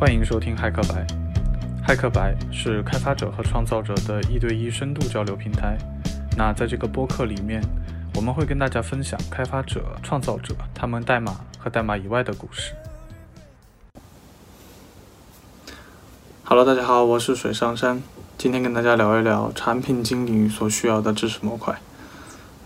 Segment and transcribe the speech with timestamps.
[0.00, 1.04] 欢迎收听骇客白。
[1.84, 5.76] 骇客白是开发者和创造者的一对一深度交流平台。
[6.36, 7.60] 那在这个播客里面，
[8.14, 12.74] 我们会跟大家分享开发者、创造者他们代码和代码以外的故事。
[16.44, 18.00] Hello，大家好，我是水上山，
[18.38, 21.76] 今天跟大家聊一聊产品经理所需要的知识模块。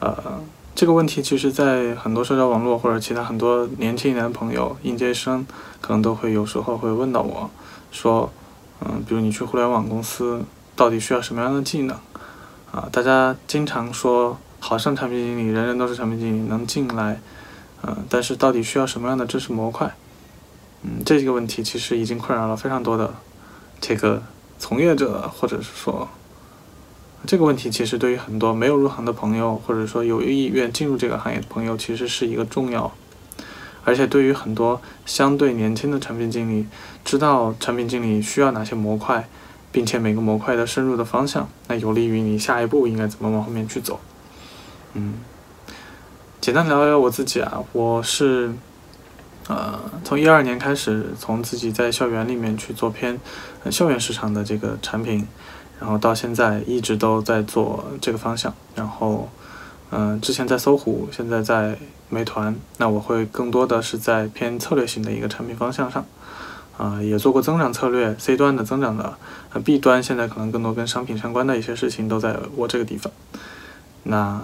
[0.01, 0.43] 呃，
[0.83, 5.47] 这个问题其实，在很多社交网络或者其他很多年轻一点的朋友、应届生，
[5.81, 7.49] 可能都会有时候会问到我，
[7.93, 8.29] 说，
[8.81, 10.43] 嗯，比如你去互联网公司，
[10.75, 11.97] 到底需要什么样的技能？
[12.73, 17.21] 啊，大家经常说，好像产品经理人人都是产品经理，能进来，
[17.85, 19.95] 嗯，但是到底需要什么样的知识模块？
[20.83, 23.15] 嗯，这个问题其实已经困扰了非常多的
[23.81, 24.21] 这个
[24.59, 26.09] 从业者，或者是说，
[27.27, 32.93] 这个问题其实对于很多没有入行的朋友，或者说有意愿进入这个行业的朋友，其实是一个重要，
[33.85, 36.67] 而且对于很多相对年轻的产品经理，
[37.05, 39.29] 知道产品经理需要哪些模块。
[39.75, 43.99] 并且每个模块的深入的方向，那有利于你下一步应该怎么往后面去走。
[44.93, 45.15] 嗯，
[46.43, 48.53] 简单聊聊我自己啊，我是
[49.49, 53.19] 呃从一二年开始，从自己在校园里面去做偏
[53.71, 55.27] 校园市场的这个产品，
[55.83, 58.55] 然后到现在一直都在做这个方向。
[58.77, 59.29] 然后
[59.91, 61.77] 嗯，之前在搜狐，现在在
[62.09, 66.07] 美团，那我会更多的是在偏策略型的一个产品方向上。
[66.79, 69.15] 啊，也做过增长策略，C 端的增长的，
[69.53, 73.13] 呃，B 端现在可能更多跟商品相关的一些事情都在我这个地方。
[74.05, 74.41] 那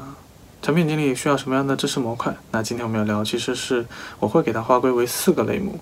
[0.61, 2.37] 产品经理需要什么样的知识模块？
[2.51, 3.87] 那今天我们要聊，其实是
[4.19, 5.79] 我会给它划归为四个类目。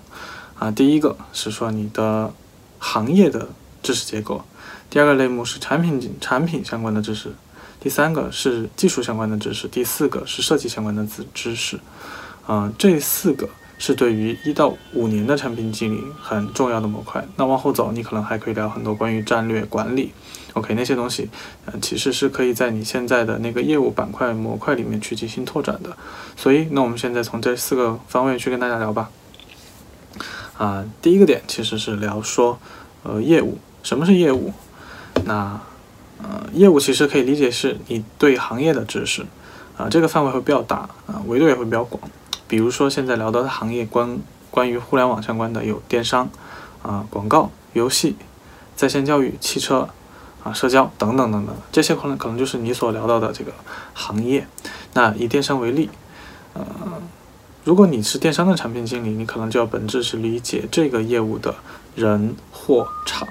[0.57, 2.31] 啊，第一个是说你的
[2.79, 3.49] 行业的
[3.87, 4.43] 知识结构，
[4.89, 7.31] 第二个类目是产品产品相关的知识，
[7.79, 11.79] 第三个是技术相关的知识，第四个是设计相关的知知识。
[12.45, 13.47] 啊，这四个。
[13.79, 17.23] 是对于一到五年的产品经理很重要的模块。
[17.35, 20.11] 那往后走，你可能还可以聊很多关于战略管理
[20.53, 21.29] ，OK 那些东西，
[21.65, 25.95] 呃，其实是可以在你现在的那个业务板块模块里面去进行拓展的。
[26.35, 29.11] 所以，那我们现在从这四个方位去跟大家聊吧。
[30.57, 32.57] 啊，第一个点其实是聊说，
[33.03, 34.51] 呃，业务，什么是业务？
[35.23, 35.61] 那，
[36.21, 39.25] 呃，业务其实可以理解是你对行业的知识，
[39.77, 42.03] 啊，这个范围会比较大，啊，维度也会比较广。
[42.49, 44.19] 比如说，现在聊到的行业关
[44.51, 46.29] 关于互联网相关的有电商，
[46.83, 48.17] 啊，广告、游戏、
[48.75, 49.87] 在线教育、汽车，
[50.43, 53.53] 啊，社交等等等等，这些可能可能就是你所聊到的这个
[53.93, 54.45] 行业。
[54.95, 55.89] 那以电商为例，
[56.53, 56.65] 呃，
[57.63, 61.55] 如果你是电商的产品经理，你可能就要本质是理解这个业务的
[61.95, 63.25] 人、货、场。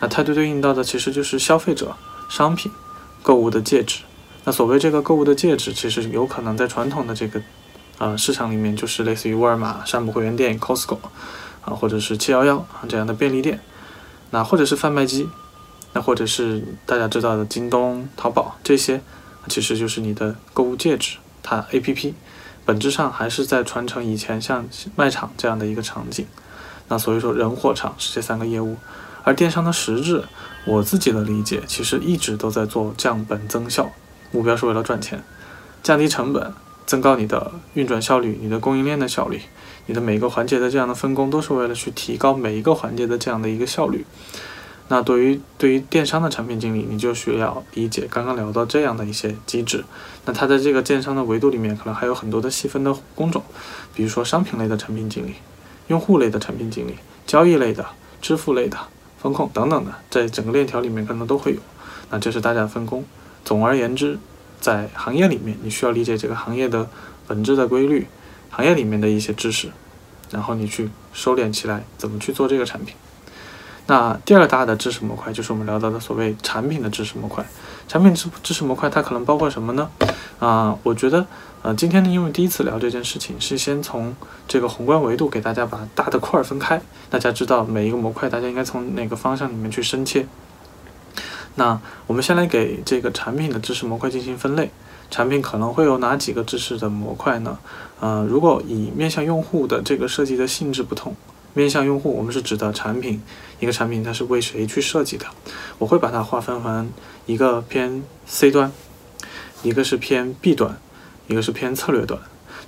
[0.00, 1.96] 那它对对应到的其实就是消费者、
[2.28, 2.70] 商品、
[3.22, 4.00] 购物的介质。
[4.44, 7.40] 那所谓这个购物的介质，其实有可能在传统的这个。
[7.98, 10.98] 啊，市场里面就是类似于沃尔玛、山姆会员店、Costco，
[11.64, 13.58] 啊，或者是七幺幺啊这样的便利店，
[14.30, 15.28] 那或者是贩卖机，
[15.92, 19.00] 那或者是大家知道的京东、淘宝这些，
[19.48, 22.14] 其实就是你的购物介质，它 APP，
[22.64, 24.64] 本质上还是在传承以前像
[24.94, 26.24] 卖场这样的一个场景。
[26.86, 28.76] 那所以说人货场是这三个业务，
[29.24, 30.24] 而电商的实质，
[30.64, 33.90] 我自己的理解其实一直都在做降本增效，
[34.30, 35.22] 目标是为了赚钱，
[35.82, 36.52] 降低成本。
[36.86, 39.42] 增高你的运转效率，你的供应链的效率，
[39.84, 44.06] 你的每个环节的这样的分工，都是为了去提高每一个环节的这样的一个效率。
[44.88, 49.84] 那对于对于电商的产品经理，你就需要理解刚刚聊到这样的一些机制。
[50.24, 53.42] 那它在这个电商的维度里面，可能还有很多的细分的工种，
[53.94, 55.34] 比如说商品类的产品经理、
[55.88, 56.94] 用户类的产品经理、
[57.26, 57.84] 交易类的、
[58.22, 58.78] 支付类的、
[59.20, 61.58] 风控等等的，在整个链条里面可能都会有。
[62.10, 63.04] 那这是大家的分工。
[63.44, 64.18] 总而言之。
[64.60, 66.90] 在行业里面，你需要理解这个行业的
[67.28, 68.08] 本质的规律，
[68.50, 69.68] 行业里面的一些知识，
[70.32, 72.96] 然后你去收敛起来，怎么去做这个产品。
[73.86, 77.46] 那第二大的知识模块就是我们聊到的所谓产品的知识模块。
[77.88, 79.90] 产品知知识模块它可能包括什么呢？
[80.38, 81.26] 啊，我觉得，
[81.62, 84.14] 呃，今天呢，因为第一次聊这件事情，是先从
[84.46, 90.26] 这个宏观维度给大家把大的块儿分开，大家知道每一个模块，大家应该从哪个方向里面去深切。
[91.54, 94.70] 那我们先来给这个产品的知识模块进行分类，
[95.10, 97.58] 产品可能会有哪几个知识的模块呢？
[98.00, 101.16] 呃，如果以面向用户的这个设计的性质不同，
[101.54, 103.20] 面向用户，我们是指的产品，
[103.60, 105.26] 一个产品它是为谁去设计的？
[105.78, 106.90] 我会把它划分成
[107.26, 108.72] 一个偏 C 端，
[109.62, 110.78] 一个是偏 B 端，
[111.26, 112.20] 一个是偏策略端。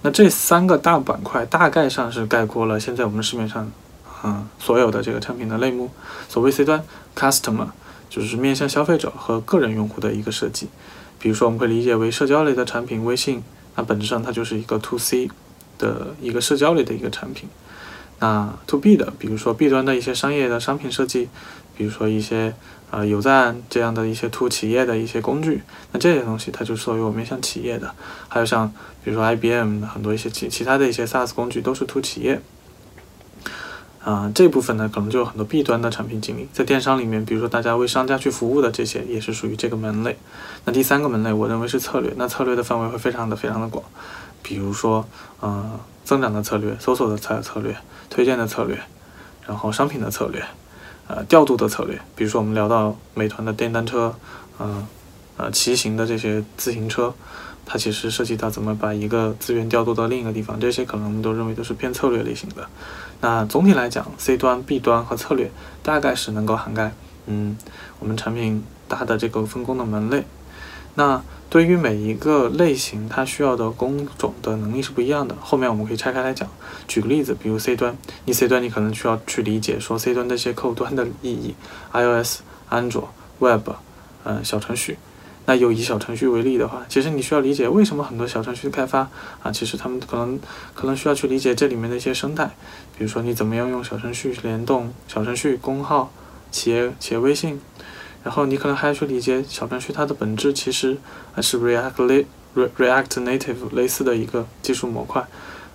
[0.03, 3.71] 那这三个大板块大概上是概括了现在我们市面上
[4.23, 5.91] 啊所有的这个产品的类目。
[6.29, 6.85] 所谓 C 端
[7.17, 7.69] ，Customer。
[8.11, 10.67] 就是面向消费者和个人用户的一个设计，
[11.21, 13.41] 比如说我们会理解为社交类的产品，微信，
[13.77, 15.31] 那本质上它就是一个 to C
[15.79, 17.49] 的一个社交类的一个产品。
[18.21, 21.29] 那 To B 的，比如说 B 端的一些商业的商品设计，
[21.77, 22.55] 比如说一些
[22.91, 25.63] 呃有赞这样的一些 To 企业的一些工具，
[25.93, 27.93] 那这些东西它就属于我面向企业的。
[28.29, 28.73] 还有像
[29.03, 32.41] 比如说 IBM 的很多一些其其他的一些 SaaS 工具都是 To 企业。
[34.03, 40.17] 啊，这部分呢，可能就有很多 B 端的产品经理，在电商里面，比如说大家为商家去服务的这些，也是属于这个门类。
[40.65, 43.85] 那第三个门类，我认为是策略，那策略的范围会非常的非常的广，
[44.43, 45.07] 比如说，
[45.41, 45.79] 呃，
[46.11, 47.77] 增长的策略、搜索的策策略、
[48.09, 48.77] 推荐的策略，
[49.47, 50.45] 然后商品的策略，
[51.07, 54.13] 呃，调度的策略，比如说我们聊到美团的电单车，
[54.59, 54.89] 呃，
[55.37, 57.15] 呃，骑行的这些自行车。
[57.65, 62.67] 它其实涉及到怎么把一个资源调度到另一个地方，这些可能我们都认为都是偏策略类型的。
[63.21, 66.93] 那总体来讲，C 端、B 端和策略大概是能够涵盖，
[67.27, 67.57] 嗯，
[68.01, 70.25] 我们产品大的这个分工的门类。
[70.97, 75.37] 那对于每一个类型，它需要的工种的能力是不一样的。
[75.41, 76.49] 后面我们可以拆开来讲。
[76.87, 81.57] 举个例子，比如 C 端，你 C 端你可能需要去理解说 C 端这些客户端的意义
[81.93, 83.69] ，iOS、安卓、Web，
[84.23, 84.97] 嗯，小程序。
[85.47, 89.09] 那又以小程序为例的话，其实你需要理解为什么很多小程序开发
[89.43, 90.39] 啊，其实他们可能
[90.73, 92.49] 可能需要去理解这里面的一些生态，
[92.97, 96.13] 比如说你怎么样用小程序联动小程序公号、
[96.53, 97.61] 企业企业微信，
[98.23, 100.97] 然后你可能还要去理解小程序它的本质其实
[101.41, 102.25] 是 React
[102.55, 105.27] React Native 类似的一个技术模块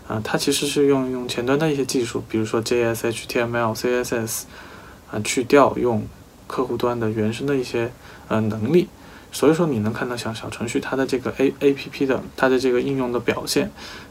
[0.08, 4.44] 啊，它其实是用用前端的一些技术，比如说 JS、HTML、CSS
[5.12, 6.08] 啊，去调用
[6.48, 7.92] 客户端的原生的一些
[8.28, 8.88] 呃能力。
[9.36, 13.70] 所以说，你能看到像小程序它的这个 A A P P 的它的这个应用的表现，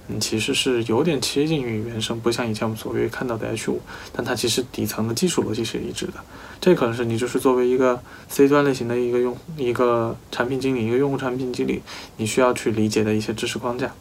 [0.08, 3.80] 嗯，其实是有点接近于原生，不像以前我们所谓看到的 H 五，
[4.12, 6.12] 但它其实底层的技术逻辑是一致的。
[6.60, 7.98] 这可能是你就是作为一个
[8.28, 11.80] C 端类型的一个用一个产品经理，一个用户产品经理，
[12.18, 13.94] 你需要去理解的一些知识框架。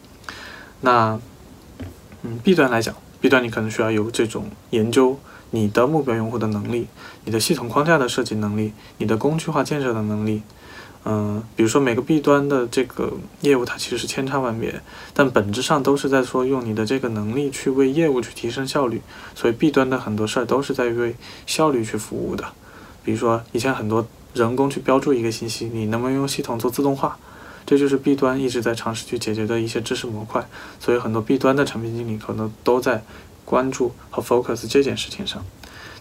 [0.81, 1.17] 那，
[2.23, 5.17] 嗯，B 端来讲，B 端你可能需要有这种研究
[5.51, 6.87] 你的目标用户的能力，
[7.23, 10.41] 你的系统框架的设计能力，你的工具化建设的能力。
[11.05, 13.11] 嗯，比如说每个 B 端的这个
[13.41, 14.81] 业务，它其实是千差万别，
[15.13, 19.01] 但本质上都是在说用你的这个能力去为业务去提升效率。
[19.35, 21.15] 所以 B 端的很多事儿都是在为
[21.45, 22.45] 效率去服务的。
[23.03, 27.17] 比如说以前很多人工去标注一个信息，你能不能用系统做自动化？
[27.65, 30.47] 这就是 B 端一直在尝试去解决的一些知识模块。
[30.79, 33.03] 所以很多 B 端的产品经理可能都在
[33.43, 35.43] 关注和 focus 这件事情上。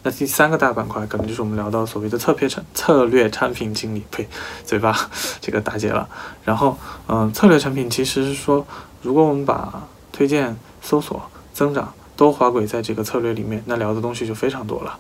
[0.04, 4.26] 那第三个大板块可能就是我们聊到所谓的策略产策略产品经理，呸，
[4.64, 4.92] 嘴巴
[5.40, 6.08] 这个打结了。
[6.44, 6.76] 然后，
[7.06, 8.66] 嗯，策略产品其实是说，
[9.02, 11.22] 如果我们把推荐、搜索、
[11.54, 14.98] 增长都划归在这个策略里面，那聊的东西就非常多了。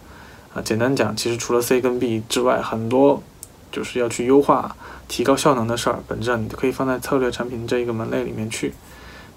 [0.54, 3.20] 啊，简单讲，其实除了 C 跟 B 之外，很多
[3.72, 4.76] 就是要去优化、
[5.08, 8.72] 提高效能的事儿，本质上你都可以放在策略产品这一个门类里面去。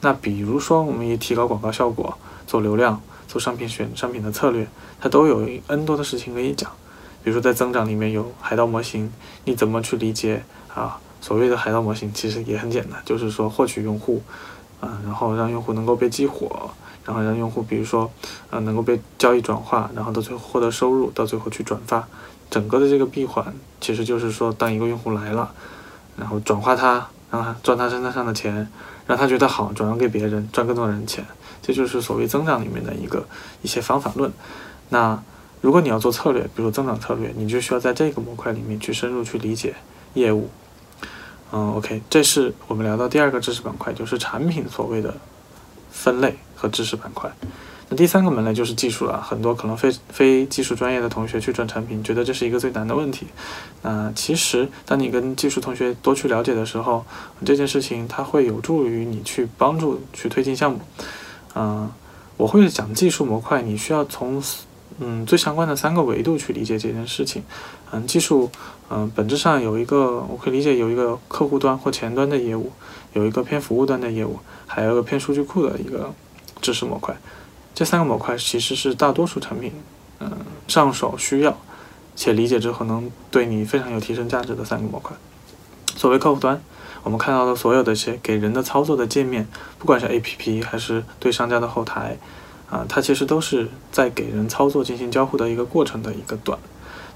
[0.01, 2.15] 那比如说，我们以提高广告效果、
[2.45, 3.01] 做流量。
[3.27, 4.67] 做商品选商品的策略，
[4.99, 6.71] 它都有 N 多的事情可以讲。
[7.23, 9.11] 比如说在增长里面有海盗模型，
[9.45, 10.43] 你怎么去理解
[10.73, 10.99] 啊？
[11.21, 14.21] 所谓的海盗模型其实也很简单，就是说获取用户，
[14.79, 16.69] 啊，然后让用户能够被激活，
[17.03, 18.11] 然后让用户比如说，
[18.51, 22.07] 呃，能够被交易转化，然后到最后获得收入，到最后去转发，
[22.51, 23.51] 整个的这个闭环
[23.81, 25.51] 其实就是说，当一个用户来了，
[26.15, 28.69] 然后转化他，让他赚他身上的钱，
[29.07, 31.25] 让他觉得好，转让给别人，赚更多人钱。
[31.65, 33.25] 这就是所谓增长里面的一个
[33.63, 34.31] 一些方法论。
[34.89, 35.19] 那
[35.61, 39.73] 如果你要做策略，比如增长策略，你就需要在这个模块里面去深入去理解
[40.13, 40.47] 业务。
[41.51, 45.15] 嗯，OK，这是我们聊到第二个知识板块，就是产品所谓的
[45.89, 47.31] 分类和知识板块。
[47.89, 53.27] 那第三个门类就是技术了，很多可能非非技术专业的同学去转产品，觉得这是一个最难的问题。
[53.81, 57.05] 那其实当你跟技术同学多去了解的时候，
[57.45, 60.79] 这件事情它会有助于你去帮助去推进项目。
[61.55, 61.89] 嗯，
[62.37, 64.43] 我会讲技术模块，你需要从
[64.99, 67.41] 嗯最相关的三个维度去理解这件事情。
[67.91, 68.51] 嗯，技术
[68.89, 72.71] 嗯本质上有一个，我可以理解有一个客户端或前端的业务，
[73.13, 76.13] 有一个偏服务端的业务，还有一个偏数据库的一个
[76.61, 77.15] 知识模块。
[77.73, 79.71] 这三个模块其实是大多数产品
[80.19, 80.31] 嗯
[80.67, 81.57] 上手需要
[82.15, 85.15] 且理解之后能对你非常有提升价值的三个模块。
[85.95, 86.61] 作为客户端。
[87.05, 89.47] 我们看到的所有的一些给人的操作的界面，
[89.77, 92.17] 不管是 A P P 还是对商家的后台，
[92.67, 96.57] 啊，它其实都是在给人操作进行交互的一个过程的一个段。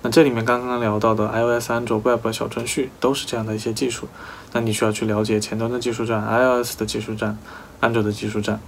[0.03, 4.07] 那这里面刚刚聊到的 I O S、安卓、Web 小程序都是这样的一些技术。
[4.53, 7.37] 那你需要去了解前端的技术站、I O S 的技术站、
[7.79, 8.61] 安卓的技术站，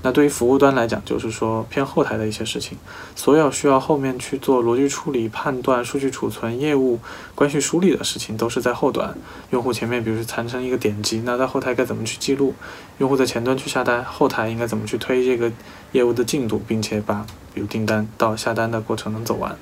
[0.00, 2.78] 那对于服务端来讲，就是说偏后台的一些事情，
[3.16, 7.00] 所有需要后面去做逻辑处理、判断、数据储存、业务
[7.34, 9.12] 关系梳理的事情，都是在后端。
[9.50, 12.54] 用户前面，比如说产生一个点击，那在后台该怎么去记录？
[12.98, 15.50] 用户在前端去下单，后台应该怎么去推这个
[15.90, 19.56] 业务的进度，并且把比如订单到下单的过程能走完？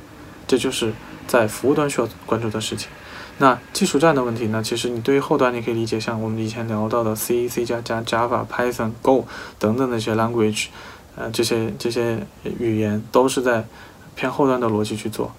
[0.46, 0.92] 这就是
[1.26, 2.90] 在服务端需要关注的事情。
[3.38, 4.62] 那技术栈的问题呢？
[4.62, 9.26] 其实你对于后端，你可以理解像我们以前聊到的 C、C 加加、Java、Python、Go
[9.58, 10.68] 等等那些 language，
[11.16, 12.26] 呃，这些这些
[12.58, 13.66] 语言都是在
[14.14, 15.30] 偏后端的逻辑去做。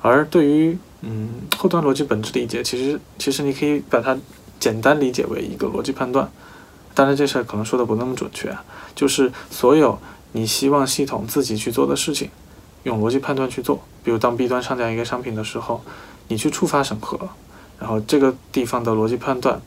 [0.00, 4.16] 而对于嗯后端逻辑本质理解，其实其实你可以把它
[4.58, 6.30] 简单理解为一个逻辑判断。
[6.94, 9.98] 当然这事儿可能说的不那么准确啊，就是所有
[10.32, 12.30] 你希望系统自己去做的事情，
[12.84, 13.82] 用逻辑判断去做。
[14.02, 15.84] 比如当 B 端上架一个商品的时候。
[16.28, 17.18] 你去触发审核，
[17.78, 19.60] 然后这个地方的逻辑判断，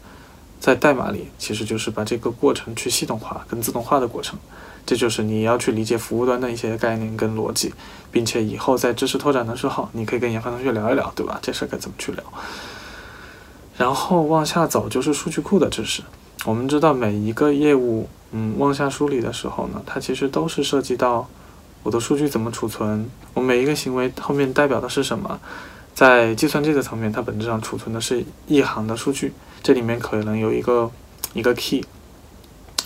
[0.60, 4.40] 在代码里其实就是把这个过程去系统化跟自动化的过程，
[4.86, 7.74] 这就是你要去理解服务端的一些概念跟逻辑，
[8.12, 11.38] 并且以后在知识拓展的时候，你可以跟研发同学聊一聊，对吧？
[11.42, 12.24] 这事该怎么去聊？
[13.78, 16.02] 然后往下走就是数据库的知识。
[16.46, 21.28] 我们知道每一个业务，嗯，往下梳理的时候呢，它其实都是涉及到
[21.84, 25.40] 我的数据怎么储存，我每一个行为后面代表的是什么。
[25.98, 30.92] 在计算机的层面，它本质上储存的是一行的数据，这里面可能有一个
[31.34, 31.84] 一个 key，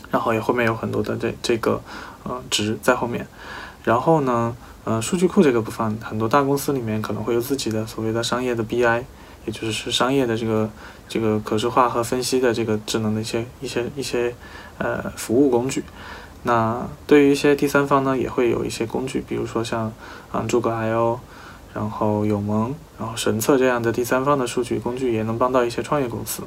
[0.10, 1.82] 然后也后面有很多的这这个
[2.24, 3.28] 呃值在后面。
[3.84, 9.04] 然后呢，呃，数据库这个部分，很多大公司里面可能会有自己的所谓的商业的 BI，
[9.46, 10.70] 也就是商业的这个
[11.10, 14.34] 这个可视化和分析的这个智能的一些一些一些
[14.78, 15.84] 呃服务工具。
[16.44, 19.92] 那对于一些第三方呢，也会有一些工具，比如说像
[20.32, 21.20] 啊诸葛 IO。
[21.74, 26.44] 然后友盟，然后神策这样的第三方的数据工具也能帮到一些创业公司。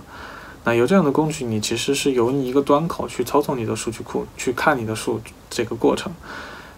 [0.63, 5.21] 那有这样的工具，你其实是由你一个端口去操纵你的数据库，去看你的数
[5.51, 6.13] 这个过程。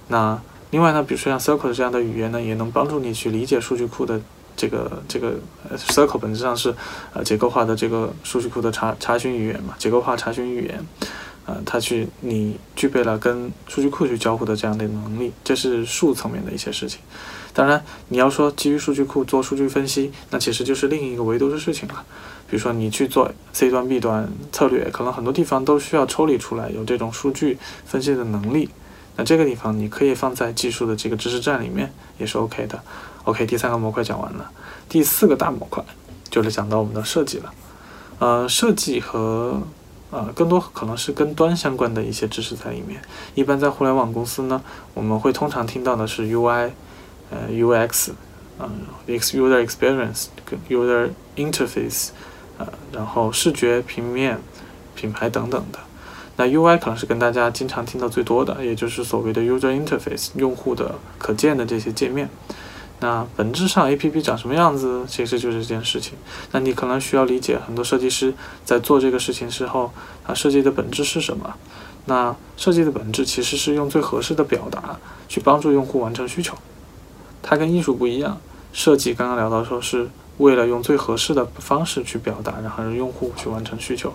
[0.08, 0.40] 那
[0.70, 4.18] 另外呢，比如说像 Circle 这样的语言呢，也能帮助你去理解数据库的
[4.56, 5.34] 这个这个
[5.76, 6.74] Circle 本质上是
[7.12, 10.86] 呃结构化的这个数据库的查查询语言嘛，结构化查询语言。
[11.44, 16.98] 呃，它去你具备了跟数据库去交互的这样的能力，这是数层面的一些事情。
[17.56, 22.04] 当然，你要说基于数据库做数据分析，那其实就是另一个维度的事情了。
[22.50, 28.68] 比如说，你去做 C 端、B 端策略，可能很多地方都需要抽离出来，有这种数据分析的能力。
[29.16, 32.78] 那这个地方你可以放在技术的这个知识站里面，也是 OK 的。
[33.24, 34.50] OK，第三个模块讲完了，
[34.86, 35.82] 第四个大模块
[36.28, 37.54] 就是讲到我们的设计了。
[38.18, 39.62] 呃，设计和
[40.10, 43.00] 呃更多可能是跟端相关的一些知识在里面。
[43.34, 44.60] 一般在互联网公司呢，
[44.92, 46.72] 我们会通常听到的是 UI。
[47.30, 48.10] 呃，UX，
[48.58, 48.70] 嗯
[49.06, 52.08] ，user experience，跟 user interface，
[52.58, 54.38] 呃，然后视觉、平面、
[54.94, 55.78] 品牌等等的。
[56.36, 62.28] 那 UI 可能是跟大家经常听到最多的，也就是所谓的 user interface，用户的可见的这些界面。
[63.00, 66.14] 那本质上 APP 长什么样子，其实就是这件事情。
[66.52, 68.32] 那你可能需要理解，很多设计师
[68.64, 69.90] 在做这个事情时候，
[70.24, 71.54] 他设计的本质是什么？
[72.06, 76.56] 那设计的本质其实是用最合适的表达去帮助用户完成需求。
[77.48, 78.36] 它跟艺术不一样，
[78.72, 84.12] 设计刚刚聊到说是为了用最合适的方式去表达，然后让用户去完成需求。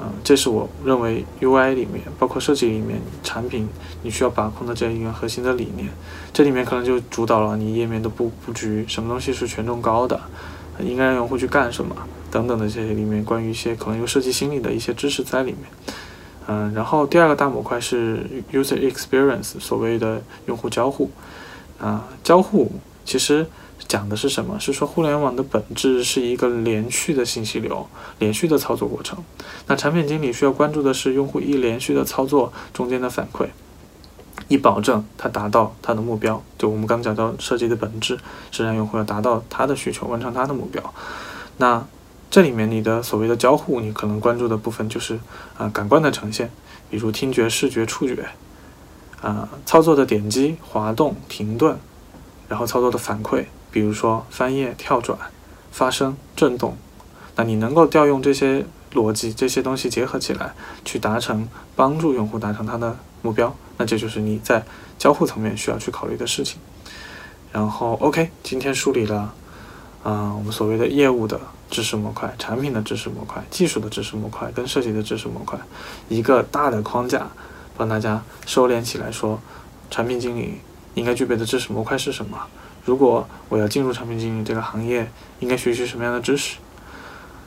[0.00, 3.68] 嗯，这是我认为 UI 里面，包括设计里面，产品
[4.02, 5.90] 你需要把控的这一个核心的理念。
[6.32, 10.18] 这里面可能就主导了你页面的布布局，什么东西是权重高的，
[10.80, 11.94] 应该让用户去干什么
[12.30, 15.70] 等等的这些里面，关于一些可能有设计心理的一些知识在里面。
[16.46, 21.10] 嗯，然后第二个大模块是 User Experience，所谓的用户交互。
[21.78, 22.72] 啊，交互
[23.04, 23.46] 其实
[23.86, 24.58] 讲的是什么？
[24.58, 27.86] 是说互联网的本质是一个连续的信息流，
[28.18, 29.22] 连续的操作过程。
[29.66, 33.46] 那产品经理需要关注的是用户一连续的操作中间的反馈，
[34.48, 36.42] 以保证他达到他的目标。
[36.58, 38.18] 就我们刚讲到设计的本质
[38.50, 40.94] 是让用户要达到他的需求，完成他的目标。
[41.58, 41.86] 那
[42.28, 45.20] 这里面你的所谓的交互，你可能关注的部分就是
[45.56, 46.50] 啊感官的呈现，
[46.90, 48.26] 比如听觉、视觉、触觉。
[49.22, 51.76] 啊，操作的点击、滑动、停顿，
[52.48, 55.18] 然后操作的反馈，比如说翻页、跳转、
[55.72, 56.76] 发声、震动，
[57.34, 60.54] 那你能够调用这些逻辑、这些东西结合起来，
[60.84, 64.64] 去达成帮助用户达成他的目标，那这就是你在
[64.98, 66.58] 交互层面需要去考虑的事情。
[67.52, 69.32] 然后，OK，今天梳理了，
[70.02, 75.58] 啊，我们所谓的业务的知识模块、产品的知识模块、技术的知识模块跟设计的知识模块，
[76.08, 77.26] 一个大的框架。
[77.76, 79.38] 帮大家收敛起来，说
[79.90, 80.60] 产品经理
[80.94, 82.38] 应该具备的知识模块是什么？
[82.84, 86.56] 如果我要进入产品经理这个行业，应该学习什么样的知识？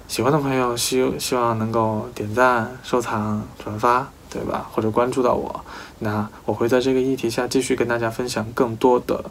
[0.07, 4.67] 喜欢的朋友希希望能够点赞、收藏、转发，对吧？
[4.71, 5.63] 或者关注到我，
[5.99, 9.23] 那我会在这个议题下继续跟大家分享更多的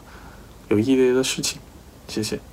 [0.69, 1.59] 有意义的事情。
[2.07, 2.48] 谢谢。